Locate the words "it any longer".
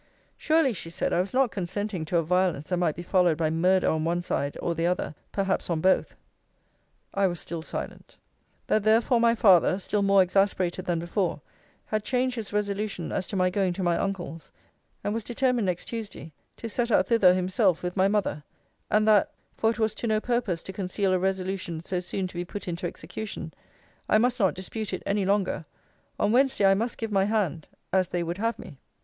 24.93-25.65